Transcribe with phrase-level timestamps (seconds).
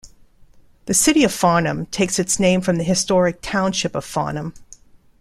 [0.87, 4.55] The city of Farnham takes its name from the historic Township of Farnham.